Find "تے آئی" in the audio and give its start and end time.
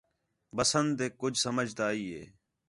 1.77-2.09